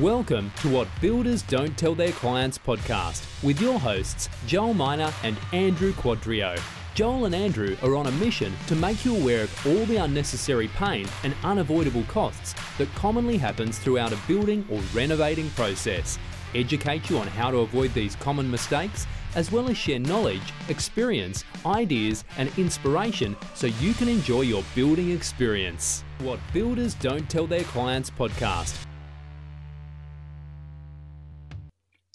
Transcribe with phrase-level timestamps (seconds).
[0.00, 5.36] Welcome to What Builders Don't Tell Their Clients podcast with your hosts, Joel Miner and
[5.52, 6.60] Andrew Quadrio.
[6.96, 10.66] Joel and Andrew are on a mission to make you aware of all the unnecessary
[10.66, 16.18] pain and unavoidable costs that commonly happens throughout a building or renovating process,
[16.56, 19.06] educate you on how to avoid these common mistakes,
[19.36, 25.12] as well as share knowledge, experience, ideas, and inspiration so you can enjoy your building
[25.12, 26.02] experience.
[26.18, 28.74] What Builders Don't Tell Their Clients podcast.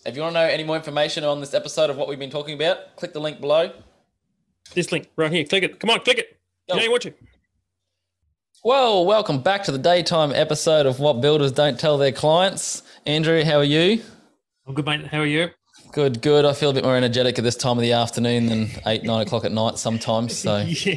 [0.10, 2.32] If you want to know any more information on this episode of what we've been
[2.32, 3.72] talking about, click the link below.
[4.74, 5.46] This link right here.
[5.46, 5.80] Click it.
[5.80, 6.40] Come on, click it.
[6.68, 6.74] Oh.
[6.74, 6.74] Go.
[6.74, 7.14] You know you're watching.
[8.64, 12.82] Well, welcome back to the daytime episode of What Builders Don't Tell Their Clients.
[13.06, 14.02] Andrew, how are you?
[14.66, 15.06] I'm good, mate.
[15.06, 15.52] How are you?
[15.92, 16.44] Good, good.
[16.44, 19.22] I feel a bit more energetic at this time of the afternoon than eight, nine
[19.22, 20.36] o'clock at night sometimes.
[20.36, 20.96] So yeah.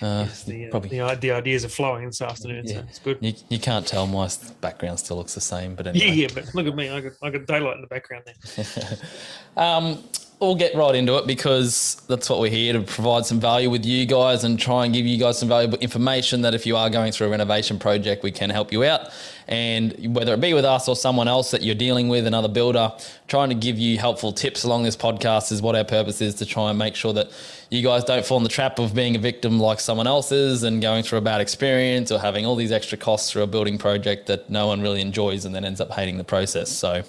[0.00, 3.18] Uh, The, uh, probably the, the ideas are flowing this afternoon, so it's good.
[3.20, 4.28] you, you can't tell my
[4.60, 5.74] background still looks the same.
[5.74, 6.06] But anyway.
[6.06, 6.88] Yeah, yeah, but look at me.
[6.88, 8.98] I got, I got daylight in the background there.
[9.54, 10.02] Um,
[10.40, 13.84] we'll get right into it because that's what we're here to provide some value with
[13.84, 16.88] you guys and try and give you guys some valuable information that if you are
[16.90, 19.10] going through a renovation project, we can help you out.
[19.48, 22.92] And whether it be with us or someone else that you're dealing with, another builder,
[23.28, 26.46] trying to give you helpful tips along this podcast is what our purpose is to
[26.46, 27.30] try and make sure that
[27.70, 30.82] you guys don't fall in the trap of being a victim like someone else's and
[30.82, 34.26] going through a bad experience or having all these extra costs through a building project
[34.26, 36.70] that no one really enjoys and then ends up hating the process.
[36.70, 37.02] So,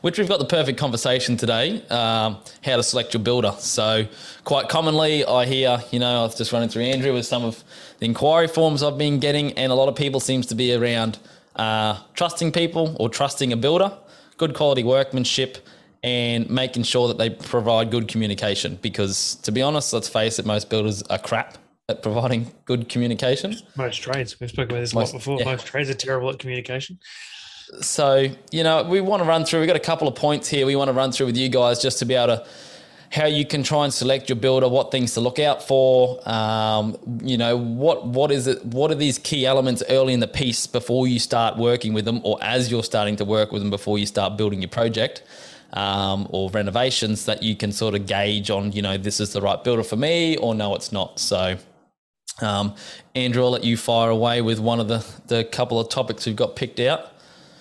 [0.00, 3.54] which we've got the perfect conversation today um, how to select your builder.
[3.58, 4.06] So,
[4.44, 7.62] quite commonly, I hear, you know, I was just running through Andrew with some of
[7.98, 11.18] the inquiry forms I've been getting, and a lot of people seems to be around
[11.56, 13.92] uh, trusting people or trusting a builder,
[14.36, 15.58] good quality workmanship,
[16.02, 18.78] and making sure that they provide good communication.
[18.80, 21.58] Because, to be honest, let's face it, most builders are crap
[21.90, 23.56] at providing good communication.
[23.76, 24.38] Most trades.
[24.40, 25.38] We've spoken about this a lot before.
[25.38, 25.44] yeah.
[25.44, 26.98] Most trades are terrible at communication.
[27.80, 30.66] So, you know, we want to run through, we've got a couple of points here
[30.66, 32.46] we want to run through with you guys just to be able to,
[33.10, 36.96] how you can try and select your builder, what things to look out for, um,
[37.22, 40.66] you know, what what is it, what are these key elements early in the piece
[40.68, 43.98] before you start working with them or as you're starting to work with them before
[43.98, 45.24] you start building your project
[45.72, 49.40] um, or renovations that you can sort of gauge on, you know, this is the
[49.40, 51.18] right builder for me or no, it's not.
[51.18, 51.56] So,
[52.40, 52.76] um,
[53.16, 56.36] Andrew, I'll let you fire away with one of the, the couple of topics we've
[56.36, 57.12] got picked out.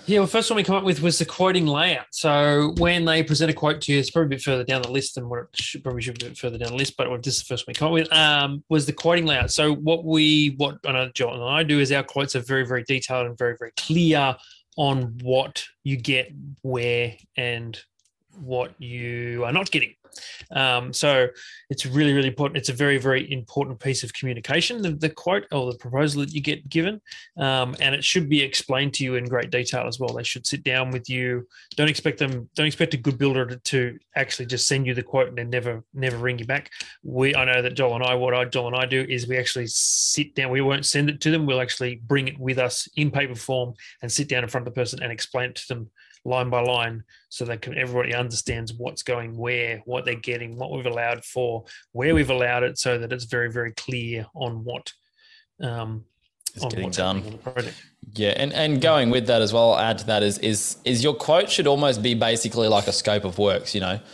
[0.09, 2.07] Yeah, well, first one we come up with was the quoting layout.
[2.09, 4.89] So when they present a quote to you, it's probably a bit further down the
[4.89, 7.21] list than what it should, probably should be a bit further down the list, but
[7.21, 9.51] this is the first one we come up with, um, was the quoting layout.
[9.51, 12.65] So what we, what I know John and I do is our quotes are very,
[12.65, 14.35] very detailed and very, very clear
[14.77, 16.31] on what you get,
[16.63, 17.79] where, and
[18.39, 19.93] what you are not getting.
[20.51, 21.27] Um, so
[21.69, 22.57] it's really, really important.
[22.57, 26.33] It's a very, very important piece of communication, the, the quote or the proposal that
[26.33, 27.01] you get given
[27.37, 30.13] um, and it should be explained to you in great detail as well.
[30.13, 31.47] They should sit down with you.
[31.75, 32.49] Don't expect them.
[32.55, 35.49] Don't expect a good builder to, to actually just send you the quote and then
[35.49, 36.71] never never ring you back.
[37.03, 39.37] We I know that Joel and I what I Joel and I do is we
[39.37, 40.51] actually sit down.
[40.51, 41.45] We won't send it to them.
[41.45, 44.73] We'll actually bring it with us in paper form and sit down in front of
[44.73, 45.89] the person and explain it to them
[46.25, 50.71] line by line so that can everybody understands what's going where, what they're getting, what
[50.71, 54.91] we've allowed for, where we've allowed it, so that it's very very clear on what.
[55.61, 56.05] Um,
[56.69, 57.17] getting done.
[57.17, 57.83] happening on the project.
[58.15, 61.03] Yeah, and, and going with that as well, I'll add to that is is is
[61.03, 63.99] your quote should almost be basically like a scope of works, you know.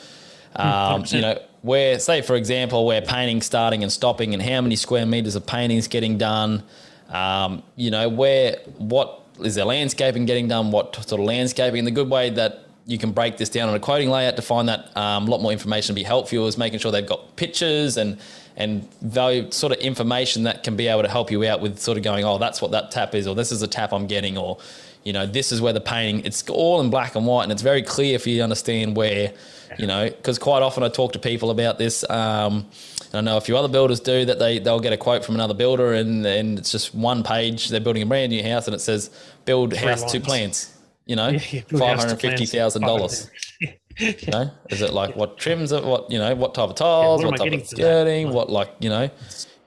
[0.58, 1.12] Um, 100%.
[1.12, 5.06] you know, where say for example, where painting starting and stopping and how many square
[5.06, 6.64] meters of painting is getting done,
[7.10, 11.80] um, you know, where what is there landscaping getting done, what sort of landscaping.
[11.80, 14.42] And the good way that you can break this down on a quoting layout to
[14.42, 17.36] find that um, a lot more information to be helpful is making sure they've got
[17.36, 18.18] pictures and
[18.58, 21.98] and value sort of information that can be able to help you out with sort
[21.98, 24.38] of going, oh, that's what that tap is, or this is the tap I'm getting,
[24.38, 24.58] or
[25.04, 26.26] you know, this is where the painting.
[26.26, 29.34] It's all in black and white, and it's very clear for you understand where,
[29.78, 32.10] you know, because quite often I talk to people about this.
[32.10, 32.66] Um,
[33.14, 34.40] I know a few other builders do that.
[34.40, 37.70] They they'll get a quote from another builder, and and it's just one page.
[37.70, 39.10] They're building a brand new house, and it says
[39.46, 40.26] build Three house to lines.
[40.26, 40.75] plans.
[41.06, 43.30] You know, Yeah, yeah, build five hundred fifty thousand dollars.
[43.60, 45.84] You know, is it like what trims it?
[45.84, 46.34] What you know?
[46.36, 47.24] What type of tiles?
[47.24, 48.32] what what type of skirting?
[48.32, 49.10] What like you know?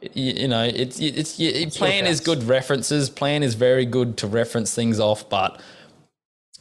[0.01, 3.11] You, you know, it's it's, it's plan is good references.
[3.11, 5.61] Plan is very good to reference things off, but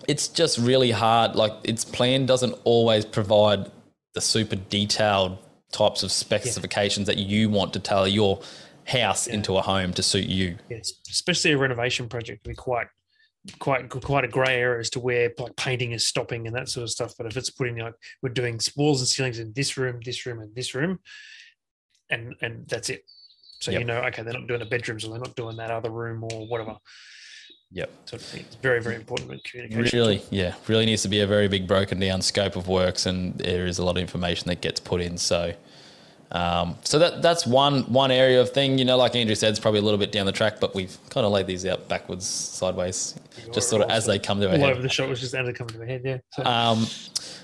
[0.07, 1.35] it's just really hard.
[1.35, 3.71] Like its plan doesn't always provide
[4.13, 5.38] the super detailed
[5.71, 8.41] types of specifications that you want to tailor your
[8.85, 10.57] house into a home to suit you.
[10.69, 12.88] Yes, especially a renovation project would be quite
[13.59, 16.83] quite quite a grey area as to where like painting is stopping and that sort
[16.83, 17.13] of stuff.
[17.17, 20.39] But if it's putting like we're doing walls and ceilings in this room, this room,
[20.39, 20.99] and this room,
[22.09, 23.03] and and that's it.
[23.59, 23.79] So Yep.
[23.79, 26.23] you know, okay, they're not doing the bedrooms or they're not doing that other room
[26.23, 26.77] or whatever.
[27.71, 27.89] Yep.
[28.05, 28.35] Sort of.
[28.35, 29.99] It's very, very important with communication.
[29.99, 33.38] Really, yeah, really needs to be a very big broken down scope of works, and
[33.38, 35.17] there is a lot of information that gets put in.
[35.17, 35.53] So,
[36.31, 38.77] um, so that that's one one area of thing.
[38.77, 40.97] You know, like Andrew said, it's probably a little bit down the track, but we've
[41.09, 43.15] kind of laid these out backwards, sideways,
[43.53, 44.71] just sort of as they come to a All head.
[44.71, 46.01] over the shot was just ended coming to my head.
[46.03, 46.18] Yeah.
[46.33, 46.85] So, Um,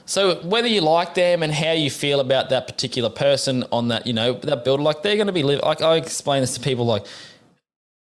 [0.06, 4.06] so whether you like them and how you feel about that particular person on that,
[4.06, 5.62] you know, that builder, like they're going to be live.
[5.62, 7.06] Like I explain this to people, like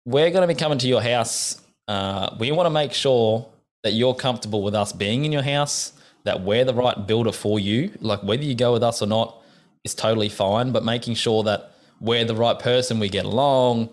[0.05, 1.61] we're going to be coming to your house.
[1.87, 3.47] Uh, we want to make sure
[3.83, 5.93] that you're comfortable with us being in your house.
[6.23, 7.91] That we're the right builder for you.
[7.99, 9.40] Like whether you go with us or not
[9.83, 13.89] is totally fine, but making sure that we're the right person, we get along,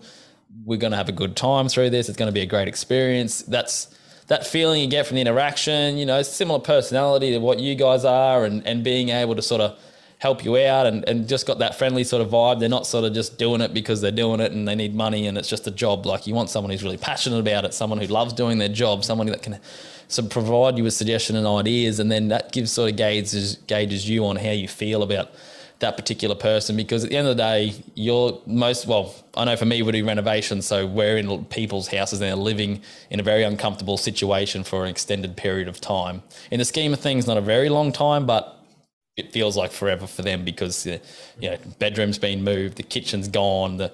[0.65, 2.09] we're going to have a good time through this.
[2.09, 3.41] It's going to be a great experience.
[3.43, 3.95] That's
[4.27, 8.05] that feeling you get from the interaction, you know, similar personality to what you guys
[8.05, 9.79] are and, and being able to sort of
[10.19, 12.59] help you out and, and just got that friendly sort of vibe.
[12.59, 15.25] They're not sort of just doing it because they're doing it and they need money
[15.25, 16.05] and it's just a job.
[16.05, 19.03] Like you want someone who's really passionate about it, someone who loves doing their job,
[19.03, 19.59] someone that can
[20.09, 21.99] sort of provide you with suggestion and ideas.
[21.99, 25.31] And then that gives sort of gauges, gauges you on how you feel about
[25.79, 29.15] that particular person because at the end of the day, you're most well.
[29.35, 32.81] I know for me, we do renovations, so we're in people's houses and they're living
[33.09, 36.21] in a very uncomfortable situation for an extended period of time.
[36.51, 38.57] In the scheme of things, not a very long time, but
[39.15, 40.97] it feels like forever for them because uh,
[41.39, 43.91] you know bedroom's been moved, the kitchen's gone, the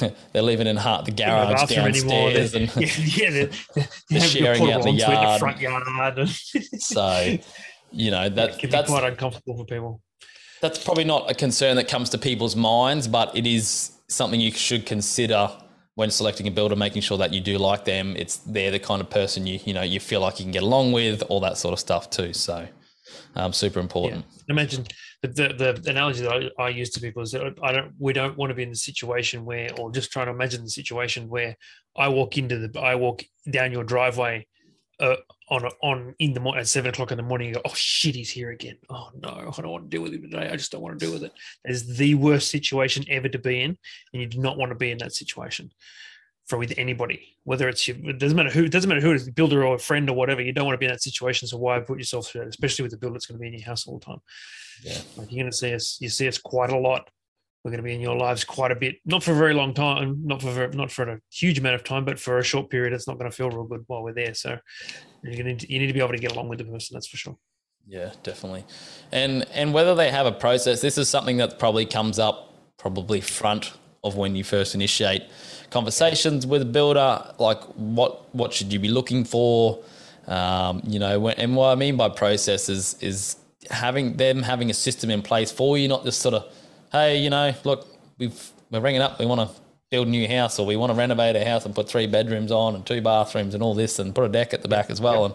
[0.32, 2.30] they're living in heart the garage anymore.
[2.30, 5.40] downstairs, and yeah, yeah, they're, They're sharing out the yard.
[5.40, 6.28] front yard.
[6.78, 7.38] So
[7.92, 10.00] you know that that's quite uncomfortable for people.
[10.60, 14.52] That's probably not a concern that comes to people's minds, but it is something you
[14.52, 15.50] should consider
[15.94, 18.16] when selecting a builder, making sure that you do like them.
[18.16, 20.62] It's they're the kind of person you you know you feel like you can get
[20.62, 22.32] along with, all that sort of stuff too.
[22.32, 22.66] So,
[23.36, 24.24] um, super important.
[24.48, 24.86] Imagine
[25.22, 28.12] the, the, the analogy that I, I use to people is that I don't we
[28.12, 31.28] don't want to be in the situation where or just trying to imagine the situation
[31.28, 31.56] where
[31.96, 34.46] I walk into the I walk down your driveway
[35.00, 35.16] uh,
[35.50, 37.48] on on in the morning at seven o'clock in the morning.
[37.48, 38.76] You go, oh shit, he's here again.
[38.88, 40.48] Oh no, I don't want to deal with him today.
[40.48, 41.32] I just don't want to deal with it.
[41.64, 43.76] It's the worst situation ever to be in,
[44.12, 45.72] and you do not want to be in that situation
[46.46, 47.36] for with anybody.
[47.44, 49.64] Whether it's you, it doesn't matter who, it doesn't matter who it is, the builder
[49.64, 50.42] or a friend or whatever.
[50.42, 51.48] You don't want to be in that situation.
[51.48, 53.54] So why put yourself through that, especially with the builder that's going to be in
[53.54, 54.18] your house all the time.
[54.82, 54.98] Yeah.
[55.16, 57.08] Like you're going to see us, you see us quite a lot.
[57.64, 59.74] We're going to be in your lives quite a bit, not for a very long
[59.74, 62.70] time, not for very, not for a huge amount of time, but for a short
[62.70, 64.32] period, it's not going to feel real good while we're there.
[64.32, 64.58] So
[65.22, 66.94] you're to, you need to be able to get along with the person.
[66.94, 67.36] That's for sure.
[67.86, 68.64] Yeah, definitely.
[69.12, 73.20] And and whether they have a process, this is something that probably comes up probably
[73.20, 73.72] front
[74.02, 75.24] of when you first initiate
[75.70, 77.34] conversations with a builder.
[77.38, 79.82] Like what what should you be looking for?
[80.26, 83.36] Um, you know, when, and what I mean by process is is
[83.70, 86.52] having them having a system in place for you, not just sort of,
[86.92, 87.88] hey, you know, look,
[88.18, 89.56] we've we're ringing up, we want to
[89.90, 92.52] build a new house or we want to renovate a house and put three bedrooms
[92.52, 95.00] on and two bathrooms and all this and put a deck at the back as
[95.00, 95.24] well.
[95.26, 95.34] And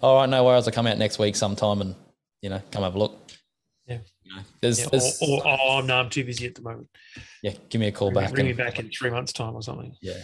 [0.00, 1.94] all right, no worries, I'll come out next week sometime and
[2.40, 3.18] you know come have a look.
[3.86, 3.98] Yeah.
[4.22, 6.88] You know, there's, Yeah, there's, or, or oh no, I'm too busy at the moment.
[7.42, 8.32] yeah, give me a call back.
[8.32, 9.94] Bring me back in three months' time or something.
[10.00, 10.22] Yeah.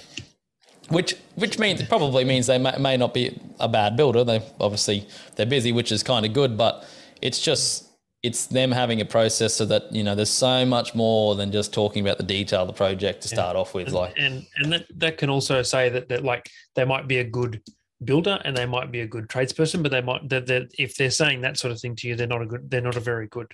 [0.88, 4.25] Which which means it probably means they may, may not be a bad builder.
[4.25, 5.06] They obviously
[5.37, 6.85] they're busy, which is kind of good, but
[7.20, 7.87] it's just
[8.23, 11.73] it's them having a process so that you know there's so much more than just
[11.73, 13.89] talking about the detail of the project to start off with.
[13.89, 17.19] and, Like and and that, that can also say that that like they might be
[17.19, 17.61] a good
[18.05, 21.11] builder and they might be a good tradesperson, but they might that that if they're
[21.11, 23.26] saying that sort of thing to you, they're not a good they're not a very
[23.26, 23.50] good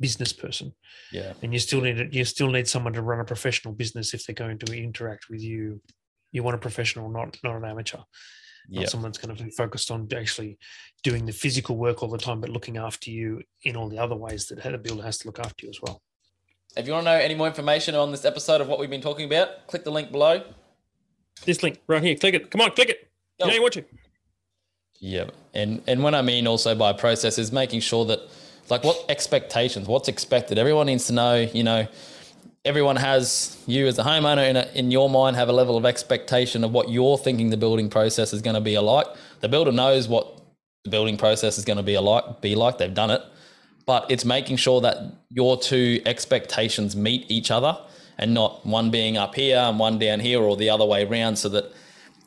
[0.00, 0.74] business person.
[1.12, 4.24] yeah, And you still need you still need someone to run a professional business if
[4.24, 5.80] they're going to interact with you.
[6.32, 8.00] You want a professional, not not an amateur.
[8.68, 10.58] Not yeah, someone that's going to be focused on actually
[11.02, 14.16] doing the physical work all the time, but looking after you in all the other
[14.16, 16.02] ways that a builder has to look after you as well.
[16.76, 19.00] If you want to know any more information on this episode of what we've been
[19.00, 20.42] talking about, click the link below.
[21.44, 22.50] This link right here, click it.
[22.50, 23.08] Come on, click it.
[23.38, 23.46] Go.
[23.46, 23.84] You know you want you.
[24.98, 28.20] Yeah, and and when I mean also by process is making sure that
[28.68, 30.58] like what expectations, what's expected.
[30.58, 31.36] Everyone needs to know.
[31.36, 31.86] You know,
[32.66, 35.86] everyone has you as a homeowner in a, in your mind have a level of
[35.86, 39.06] expectation of what you're thinking the building process is going to be alike.
[39.40, 40.40] The builder knows what
[40.84, 42.40] the building process is going to be alike.
[42.40, 43.22] Be like they've done it,
[43.86, 44.98] but it's making sure that
[45.30, 47.78] your two expectations meet each other
[48.18, 51.36] and not one being up here and one down here or the other way around,
[51.36, 51.72] so that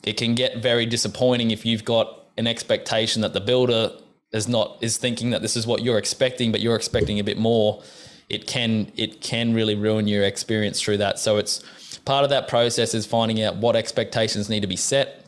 [0.05, 3.91] it can get very disappointing if you've got an expectation that the builder
[4.31, 7.37] is not is thinking that this is what you're expecting, but you're expecting a bit
[7.37, 7.83] more.
[8.29, 11.19] It can it can really ruin your experience through that.
[11.19, 11.63] So it's
[12.05, 15.25] part of that process is finding out what expectations need to be set.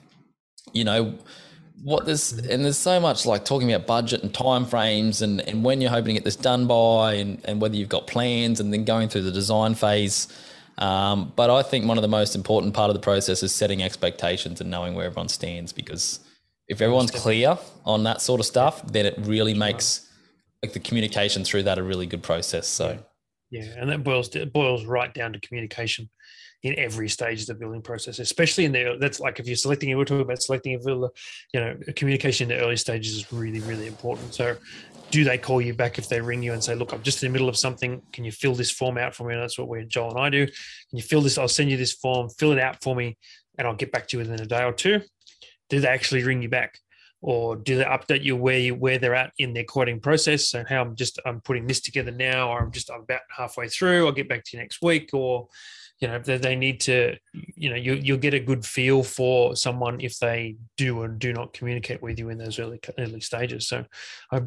[0.73, 1.15] You know,
[1.83, 5.63] what there's and there's so much like talking about budget and time frames and, and
[5.63, 8.71] when you're hoping to get this done by and, and whether you've got plans and
[8.71, 10.27] then going through the design phase
[10.77, 13.83] Um, but I think one of the most important part of the process is setting
[13.83, 16.19] expectations and knowing where everyone stands because
[16.67, 20.07] if everyone's clear on that sort of stuff, then it really makes
[20.63, 22.67] like the communication through that a really good process.
[22.67, 22.99] So
[23.49, 26.09] yeah, and that boils it boils right down to communication
[26.63, 29.95] in every stage of the building process, especially in the that's like if you're selecting,
[29.97, 31.09] we're talking about selecting a villa,
[31.53, 34.33] you know, communication in the early stages is really, really important.
[34.33, 34.55] So
[35.09, 37.29] do they call you back if they ring you and say, look, I'm just in
[37.29, 38.01] the middle of something.
[38.13, 39.33] Can you fill this form out for me?
[39.33, 40.45] And that's what we Joel and I do.
[40.45, 40.53] Can
[40.97, 41.37] you fill this?
[41.37, 43.17] I'll send you this form, fill it out for me,
[43.57, 45.01] and I'll get back to you within a day or two.
[45.69, 46.77] Do they actually ring you back?
[47.21, 50.47] Or do they update you where you where they're at in their quoting process?
[50.47, 53.67] So how I'm just I'm putting this together now, or I'm just I'm about halfway
[53.67, 54.07] through.
[54.07, 55.47] I'll get back to you next week, or
[56.01, 59.55] you know they, they need to you know you, you'll get a good feel for
[59.55, 63.67] someone if they do and do not communicate with you in those early early stages
[63.67, 63.85] so
[64.31, 64.41] i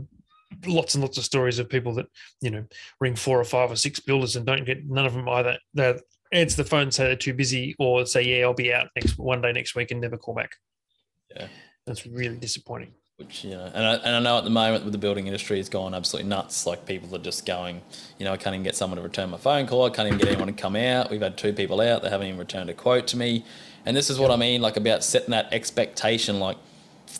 [0.66, 2.06] lots and lots of stories of people that
[2.40, 2.64] you know
[3.00, 5.96] ring four or five or six builders and don't get none of them either they
[6.32, 9.40] answer the phone say they're too busy or say yeah i'll be out next one
[9.40, 10.56] day next week and never call back
[11.34, 11.46] yeah
[11.86, 12.92] that's really disappointing.
[13.16, 15.60] Which you know and I, and I know at the moment with the building industry
[15.60, 16.66] it's gone absolutely nuts.
[16.66, 17.80] Like people are just going
[18.18, 19.84] you know i can't even get someone to return my phone call.
[19.84, 21.12] I can't even get anyone to come out.
[21.12, 22.02] We've had two people out.
[22.02, 23.44] They haven't even returned a quote to me.
[23.86, 26.56] And this is what i mean like about setting that expectation like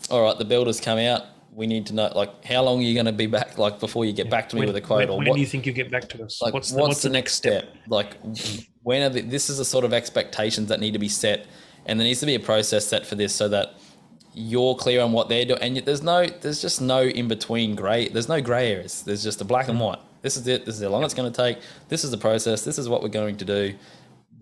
[0.09, 1.27] all right the builders come out.
[1.53, 4.03] We need to know like how long are you going to be back like before
[4.03, 5.47] you get back to me when, with a quote when, or when what do you
[5.47, 6.41] think you get back to us?
[6.41, 7.69] Like what's the, what's the, the next step?
[7.69, 7.77] step?
[7.87, 8.17] Like
[8.83, 11.47] when are the, this is the sort of expectations that need to be set.
[11.85, 13.75] And there needs to be a process set for this so that
[14.35, 18.09] you're clear on what they're doing and there's no there's just no in between gray
[18.09, 19.01] there's no gray areas.
[19.03, 19.99] There's just a black and white.
[20.21, 22.63] This is it this is how long it's going to take this is the process
[22.63, 23.73] this is what we're going to do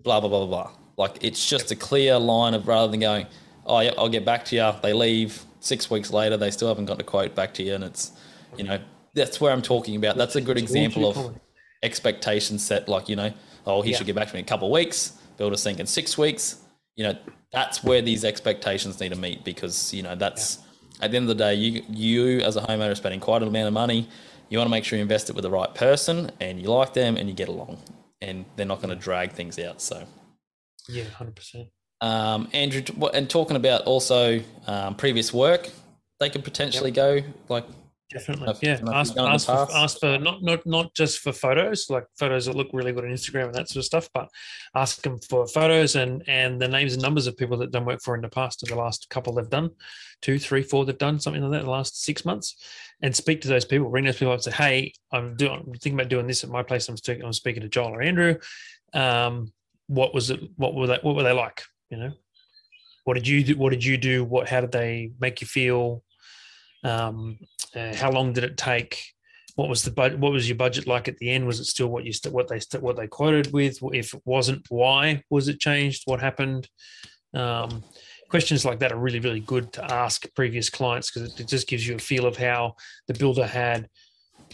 [0.02, 0.72] blah blah blah blah blah.
[0.96, 3.26] Like it's just a clear line of rather than going
[3.66, 5.42] oh yeah i'll get back to you they leave.
[5.60, 8.12] Six weeks later they still haven't got a quote back to you and it's
[8.56, 8.78] you know
[9.14, 10.16] that's where i'm talking about.
[10.16, 11.38] That's a good example of
[11.82, 13.32] expectation set like you know
[13.64, 13.96] oh he yeah.
[13.96, 16.63] should get back to me in a couple of weeks builder's thinking six weeks
[16.96, 17.16] you know
[17.52, 20.58] that's where these expectations need to meet because you know that's
[20.98, 21.04] yeah.
[21.04, 23.48] at the end of the day you you as a homeowner are spending quite an
[23.48, 24.08] amount of money
[24.48, 26.94] you want to make sure you invest it with the right person and you like
[26.94, 27.78] them and you get along
[28.20, 30.04] and they're not going to drag things out so
[30.88, 31.68] yeah 100%
[32.00, 32.82] um, andrew
[33.12, 35.70] and talking about also um, previous work
[36.20, 36.96] they could potentially yep.
[36.96, 37.64] go like
[38.10, 38.78] Definitely, yeah.
[38.92, 42.68] Ask, ask for, ask for not not not just for photos, like photos that look
[42.72, 44.28] really good on Instagram and that sort of stuff, but
[44.74, 48.02] ask them for photos and and the names and numbers of people that done work
[48.02, 48.62] for in the past.
[48.62, 49.70] In the last couple they've done,
[50.20, 52.62] two, three, four they've done something like that in the last six months,
[53.00, 53.88] and speak to those people.
[53.88, 56.50] Ring those people up and say, "Hey, I'm doing, I'm thinking about doing this at
[56.50, 56.88] my place.
[56.88, 58.36] I'm speaking, I'm speaking to Joel or Andrew.
[58.92, 59.50] Um,
[59.86, 60.40] what was it?
[60.56, 60.98] What were they?
[61.00, 61.62] What were they like?
[61.88, 62.12] You know,
[63.04, 63.56] what did you do?
[63.56, 64.24] What did you do?
[64.24, 64.48] What?
[64.48, 66.04] How did they make you feel?
[66.84, 67.38] Um,
[67.74, 69.02] uh, how long did it take?
[69.56, 69.92] What was the?
[70.18, 71.46] What was your budget like at the end?
[71.46, 73.78] Was it still what you st- what they st- what they quoted with?
[73.92, 76.02] If it wasn't, why was it changed?
[76.06, 76.68] What happened?
[77.32, 77.84] Um,
[78.30, 81.86] questions like that are really really good to ask previous clients because it just gives
[81.86, 82.74] you a feel of how
[83.06, 83.88] the builder had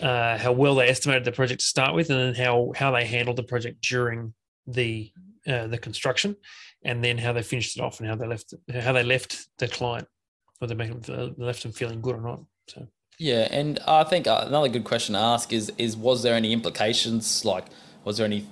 [0.02, 3.06] uh, how well they estimated the project to start with, and then how how they
[3.06, 4.34] handled the project during
[4.66, 5.10] the
[5.46, 6.36] uh, the construction,
[6.84, 9.68] and then how they finished it off and how they left how they left the
[9.68, 10.06] client
[10.60, 12.40] whether make them left them feeling good or not.
[12.68, 12.86] So
[13.20, 16.54] yeah, and I think uh, another good question to ask is is was there any
[16.54, 17.44] implications?
[17.44, 17.66] Like,
[18.02, 18.46] was there any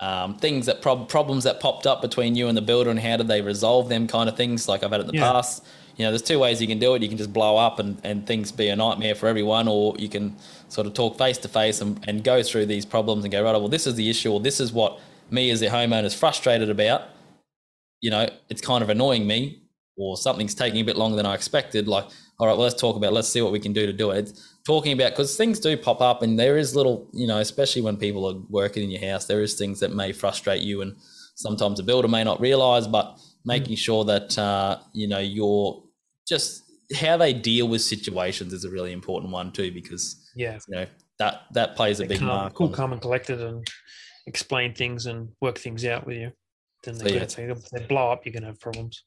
[0.00, 3.18] um, things that prob- problems that popped up between you and the builder, and how
[3.18, 4.06] did they resolve them?
[4.06, 5.30] Kind of things like I've had in the yeah.
[5.30, 5.62] past.
[5.98, 7.02] You know, there's two ways you can do it.
[7.02, 10.08] You can just blow up and, and things be a nightmare for everyone, or you
[10.08, 10.36] can
[10.70, 13.52] sort of talk face to face and, and go through these problems and go, right,
[13.52, 14.98] well, this is the issue, or this is what
[15.30, 17.02] me as the homeowner is frustrated about.
[18.00, 19.60] You know, it's kind of annoying me
[19.98, 22.04] or something's taking a bit longer than I expected, like,
[22.38, 24.18] all right, well, let's talk about, let's see what we can do to do it.
[24.18, 27.82] It's talking about, because things do pop up and there is little, you know, especially
[27.82, 30.94] when people are working in your house, there is things that may frustrate you and
[31.34, 33.78] sometimes a builder may not realize, but making mm.
[33.78, 35.82] sure that, uh, you know, you're
[36.26, 36.62] just
[36.94, 40.86] how they deal with situations is a really important one too, because, yeah, you know,
[41.18, 42.54] that, that plays a big calm, mark.
[42.54, 43.66] Cool, calm and collected and
[44.26, 46.32] explain things and work things out with you
[46.88, 47.52] then they, so, yeah.
[47.52, 49.04] if they blow up, you're going to have problems.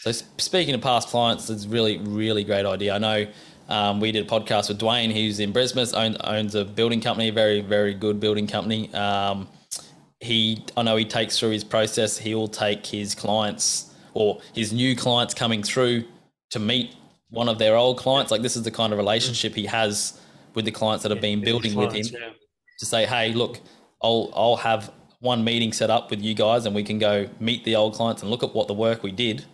[0.00, 2.94] So speaking of past clients, it's really, really great idea.
[2.94, 3.26] I know
[3.68, 7.30] um, we did a podcast with Dwayne, who's in Brisbane, owns, owns a building company,
[7.30, 8.92] very, very good building company.
[8.94, 9.48] Um,
[10.20, 12.18] he, I know he takes through his process.
[12.18, 16.04] He will take his clients or his new clients coming through
[16.50, 16.94] to meet
[17.30, 18.30] one of their old clients.
[18.32, 20.20] Like this is the kind of relationship he has
[20.54, 22.30] with the clients that have been building clients, with him yeah.
[22.78, 23.60] to say, hey, look,
[24.02, 27.64] I'll I'll have one meeting set up with you guys and we can go meet
[27.64, 29.44] the old clients and look at what the work we did.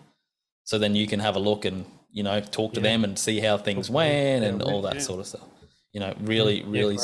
[0.64, 2.90] So then you can have a look and, you know, talk to yeah.
[2.90, 5.00] them and see how things went and all that yeah.
[5.00, 5.44] sort of stuff.
[5.92, 6.98] You know, really, really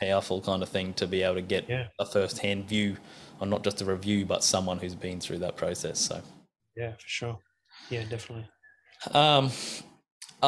[0.00, 1.68] powerful kind of thing to be able to get
[1.98, 2.96] a first hand view
[3.40, 5.98] or not just a review, but someone who's been through that process.
[5.98, 6.20] So,
[6.76, 7.38] yeah, for sure.
[7.90, 8.46] Yeah, definitely.
[9.12, 9.50] Um,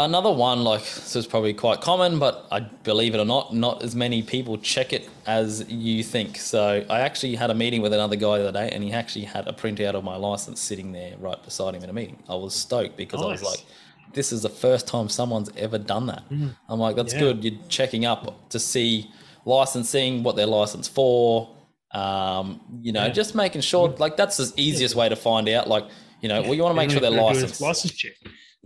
[0.05, 3.83] another one, like this is probably quite common, but I believe it or not, not
[3.83, 6.39] as many people check it as you think.
[6.39, 9.25] So I actually had a meeting with another guy the other day, and he actually
[9.25, 12.23] had a printout of my license sitting there right beside him in a meeting.
[12.29, 13.29] I was stoked because nice.
[13.29, 13.67] I was like,
[14.13, 16.55] "This is the first time someone's ever done that." Mm.
[16.69, 17.21] I'm like, "That's yeah.
[17.21, 19.11] good." You're checking up to see
[19.45, 21.55] licensing, what they're licensed for.
[21.93, 23.13] Um, you know, yeah.
[23.13, 23.89] just making sure.
[23.89, 25.69] Like that's the easiest way to find out.
[25.69, 25.85] Like,
[26.21, 27.61] you know, well, you want to make sure they're licensed.
[27.61, 28.13] License check.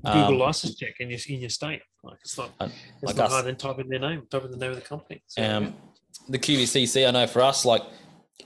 [0.04, 1.82] Google um, license check in your in your state.
[2.02, 4.56] Like it's not uh, it's like not us, hard than typing their name, typing the
[4.56, 5.22] name of the company.
[5.26, 5.70] So, um, yeah.
[6.28, 7.82] the QBCC, I know for us, like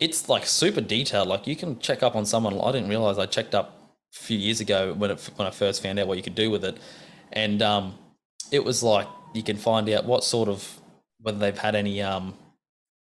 [0.00, 1.28] it's like super detailed.
[1.28, 2.61] Like you can check up on someone.
[2.61, 3.78] I didn't realize I checked up
[4.14, 6.50] a few years ago when it, when I first found out what you could do
[6.50, 6.78] with it,
[7.32, 7.94] and um,
[8.50, 10.80] it was like you can find out what sort of
[11.20, 12.34] whether they've had any um,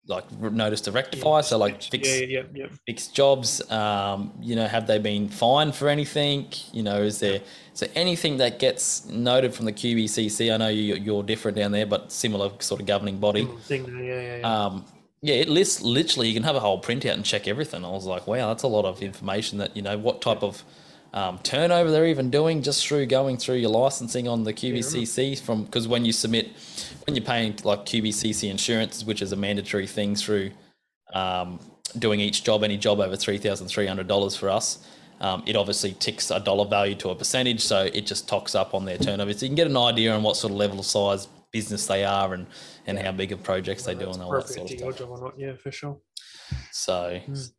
[0.07, 1.37] like notice to rectify.
[1.37, 2.67] Yeah, so like fix, yeah, yeah, yeah.
[2.85, 3.69] fix jobs.
[3.69, 6.47] Um, you know, have they been fined for anything?
[6.71, 7.41] You know, is there
[7.79, 10.53] there anything that gets noted from the QBCC?
[10.53, 13.47] I know you, you're different down there, but similar sort of governing body.
[13.63, 14.65] Thing, yeah, yeah.
[14.65, 14.85] Um,
[15.21, 16.27] yeah, it lists literally.
[16.27, 17.83] You can have a whole printout and check everything.
[17.83, 19.57] I was like, wow, that's a lot of information.
[19.57, 20.63] That you know, what type of
[21.13, 25.63] um, turnover they're even doing just through going through your licensing on the QBCC from
[25.63, 26.51] because when you submit
[27.05, 30.51] when you're paying like QBCC insurance, which is a mandatory thing through
[31.13, 31.59] um,
[31.97, 34.85] doing each job, any job over three thousand three hundred dollars for us.
[35.19, 38.75] Um, it obviously ticks a dollar value to a percentage, so it just tocks up
[38.75, 39.33] on their turnover.
[39.33, 42.05] So you can get an idea on what sort of level of size business they
[42.05, 42.45] are and,
[42.85, 45.33] and how big of projects they do and all that sort of stuff.
[45.37, 45.97] Yeah, for sure.
[46.71, 47.51] So, mm.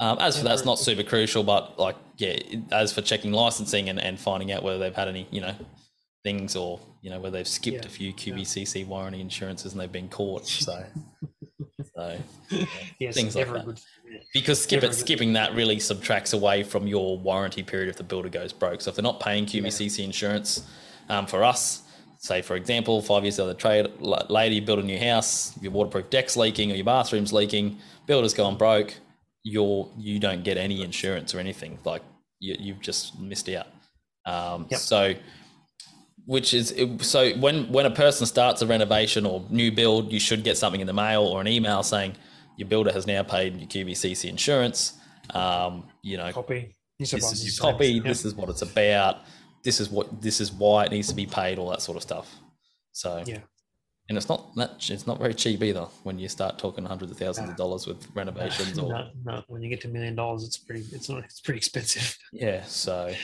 [0.00, 2.38] Um, as for that's not super crucial, but like yeah,
[2.72, 5.54] as for checking licensing and, and finding out whether they've had any you know
[6.24, 7.86] things or you know whether they've skipped yeah.
[7.86, 10.50] a few QBCC warranty insurances and they've been caught.
[10.60, 10.84] So,
[11.94, 12.18] so
[12.50, 12.64] yeah,
[12.98, 13.64] yes, things like that.
[13.64, 13.80] Good.
[14.32, 18.28] Because skip it, skipping that really subtracts away from your warranty period if the builder
[18.28, 18.80] goes broke.
[18.80, 20.04] So if they're not paying QBCC yeah.
[20.06, 20.66] insurance
[21.08, 21.82] um, for us,
[22.18, 26.08] say for example, five years of the trade, lady built a new house, your waterproof
[26.10, 28.94] deck's leaking or your bathroom's leaking, builder's gone broke
[29.42, 31.78] you're you don't get any insurance or anything.
[31.84, 32.02] Like
[32.40, 33.66] you, you've just missed out.
[34.26, 34.80] Um, yep.
[34.80, 35.14] So,
[36.26, 40.44] which is so when when a person starts a renovation or new build, you should
[40.44, 42.14] get something in the mail or an email saying
[42.56, 44.94] your builder has now paid your QBCC insurance.
[45.34, 46.74] Um, you know, copy.
[46.98, 47.86] This is your copy.
[47.94, 48.04] Yep.
[48.04, 49.20] This is what it's about.
[49.64, 51.58] This is what this is why it needs to be paid.
[51.58, 52.34] All that sort of stuff.
[52.92, 53.38] So yeah,
[54.10, 57.16] and it's not that it's not very cheap either when you start talking hundreds of
[57.16, 59.42] thousands of dollars with renovations or no, no.
[59.46, 62.18] when you get to a million dollars it's pretty it's not it's pretty expensive.
[62.32, 63.14] Yeah so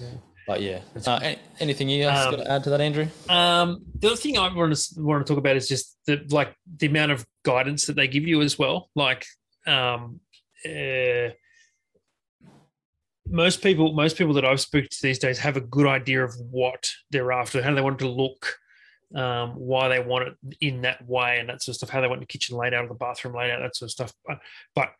[0.00, 0.08] yeah.
[0.46, 0.80] but yeah.
[1.04, 3.08] Uh, anything you guys um, got to add to that andrew?
[3.28, 6.54] um the other thing i want to want to talk about is just the like
[6.76, 8.90] the amount of guidance that they give you as well.
[8.94, 9.26] Like
[9.66, 10.20] um
[10.64, 11.30] uh,
[13.28, 16.34] most people most people that i've spoken to these days have a good idea of
[16.50, 18.56] what they're after how they want to look
[19.14, 22.08] um, why they want it in that way and that sort of stuff, how they
[22.08, 24.12] want the kitchen laid out or the bathroom laid out, that sort of stuff.
[24.26, 24.38] But,
[24.74, 24.92] but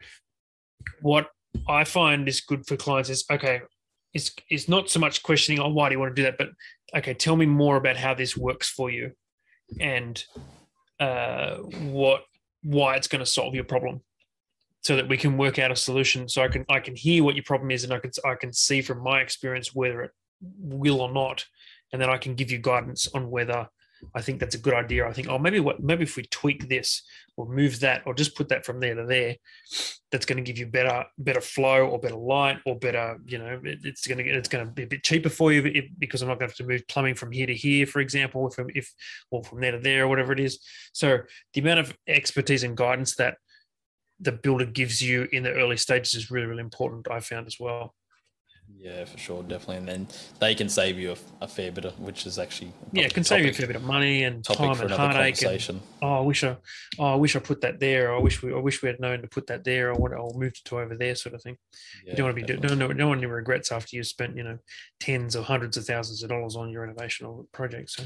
[1.00, 1.30] what
[1.68, 3.62] I find is good for clients is okay,
[4.14, 6.38] it's it's not so much questioning, oh, why do you want to do that?
[6.38, 6.50] But
[6.96, 9.12] okay, tell me more about how this works for you
[9.80, 10.22] and
[11.00, 12.24] uh, what
[12.62, 14.00] why it's going to solve your problem
[14.82, 17.36] so that we can work out a solution so i can i can hear what
[17.36, 21.00] your problem is and i can i can see from my experience whether it will
[21.00, 21.44] or not
[21.92, 23.68] and then i can give you guidance on whether
[24.14, 25.06] I think that's a good idea.
[25.06, 27.02] I think, oh, maybe what, maybe if we tweak this
[27.36, 29.36] or move that or just put that from there to there,
[30.10, 33.60] that's going to give you better, better flow or better light or better, you know,
[33.64, 36.22] it, it's going to, it's going to be a bit cheaper for you if, because
[36.22, 38.68] I'm not going to have to move plumbing from here to here, for example, from
[38.74, 38.92] if,
[39.30, 40.60] or from there to there or whatever it is.
[40.92, 41.18] So
[41.54, 43.36] the amount of expertise and guidance that
[44.20, 47.08] the builder gives you in the early stages is really, really important.
[47.10, 47.94] I found as well.
[48.76, 49.76] Yeah, for sure, definitely.
[49.76, 53.04] And then they can save you a, a fair bit of, which is actually yeah,
[53.04, 55.42] it can save you a fair bit of money and time and heartache.
[55.42, 56.56] And, oh, I wish I,
[56.98, 58.14] oh, I wish I put that there.
[58.14, 60.58] I wish we, I wish we had known to put that there, or, or moved
[60.58, 61.56] it to over there, sort of thing.
[62.04, 64.36] Yeah, you don't want to be doing no, no, no one regrets after you spent
[64.36, 64.58] you know
[65.00, 67.90] tens or hundreds of thousands of dollars on your renovation or project.
[67.90, 68.04] So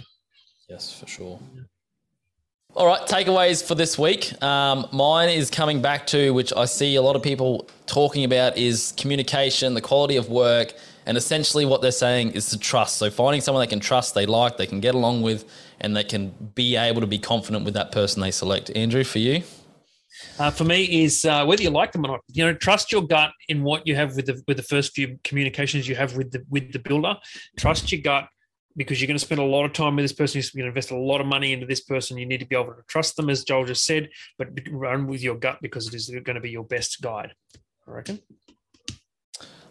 [0.69, 1.39] yes, for sure.
[1.55, 1.63] Yeah.
[2.75, 4.43] All right, takeaways for this week.
[4.43, 8.57] Um, mine is coming back to, which I see a lot of people talking about,
[8.57, 10.73] is communication, the quality of work,
[11.05, 12.97] and essentially what they're saying is to trust.
[12.97, 15.45] So finding someone they can trust, they like, they can get along with,
[15.81, 18.71] and they can be able to be confident with that person they select.
[18.75, 19.43] Andrew, for you?
[20.39, 22.21] Uh, for me, is uh, whether you like them or not.
[22.29, 25.19] You know, trust your gut in what you have with the with the first few
[25.25, 27.17] communications you have with the with the builder.
[27.59, 28.29] Trust your gut
[28.77, 30.41] because you're going to spend a lot of time with this person.
[30.41, 32.19] You're going to invest a lot of money into this person.
[32.19, 34.09] You need to be able to trust them, as Joel just said,
[34.39, 37.35] but run with your gut because it is going to be your best guide.
[37.87, 38.21] I reckon.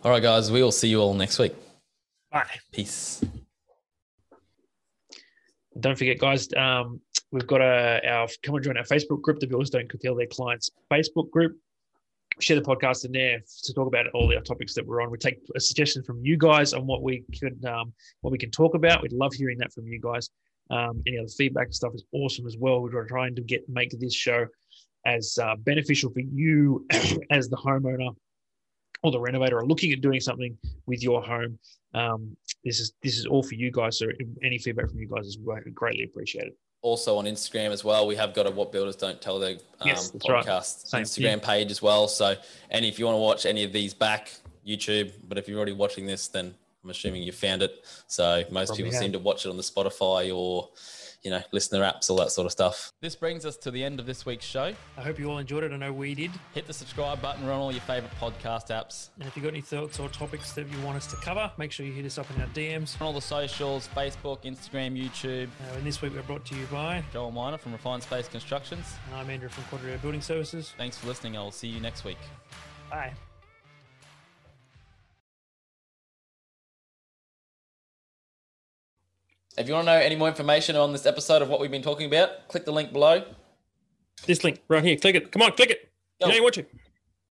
[0.03, 0.51] All right, guys.
[0.51, 1.53] We will see you all next week.
[2.31, 2.45] Bye.
[2.71, 3.23] Peace.
[5.79, 6.47] Don't forget, guys.
[6.53, 9.39] Um, we've got a, our come and join our Facebook group.
[9.39, 11.57] The Builders Don't Tell Their Clients Facebook group.
[12.41, 15.11] Share the podcast in there to talk about all the topics that we're on.
[15.11, 18.51] We take a suggestion from you guys on what we could, um, what we can
[18.51, 19.01] talk about.
[19.01, 20.29] We'd love hearing that from you guys.
[20.69, 22.81] Um, any other feedback and stuff is awesome as well.
[22.81, 24.47] We're trying to get make this show
[25.05, 26.85] as uh, beneficial for you
[27.31, 28.15] as the homeowner
[29.03, 31.57] or the renovator are looking at doing something with your home,
[31.93, 33.97] um, this is this is all for you guys.
[33.97, 34.07] So
[34.43, 35.37] any feedback from you guys is
[35.73, 36.53] greatly appreciated.
[36.81, 39.87] Also on Instagram as well, we have got a "What Builders Don't Tell Their" um,
[39.87, 41.03] yes, podcast right.
[41.03, 42.07] Instagram page as well.
[42.07, 42.35] So,
[42.71, 44.31] and if you want to watch any of these back,
[44.65, 45.13] YouTube.
[45.27, 47.85] But if you're already watching this, then I'm assuming you found it.
[48.07, 49.01] So most Probably people have.
[49.01, 50.69] seem to watch it on the Spotify or
[51.23, 52.91] you know, listener apps, all that sort of stuff.
[53.01, 54.73] This brings us to the end of this week's show.
[54.97, 55.71] I hope you all enjoyed it.
[55.71, 56.31] I know we did.
[56.53, 57.45] Hit the subscribe button.
[57.45, 59.09] We're on all your favorite podcast apps.
[59.19, 61.71] And if you've got any thoughts or topics that you want us to cover, make
[61.71, 62.99] sure you hit us up in our DMs.
[62.99, 65.47] On all the socials Facebook, Instagram, YouTube.
[65.47, 68.85] Uh, and this week we're brought to you by Joel Miner from Refined Space Constructions.
[69.07, 70.73] And I'm Andrew from Quadrio Building Services.
[70.77, 71.37] Thanks for listening.
[71.37, 72.19] I'll see you next week.
[72.89, 73.13] Bye.
[79.61, 81.83] If you want to know any more information on this episode of what we've been
[81.83, 83.23] talking about, click the link below.
[84.25, 84.97] This link right here.
[84.97, 85.31] Click it.
[85.31, 85.91] Come on, click it.
[86.19, 86.25] Go.
[86.25, 86.67] You know you watch it.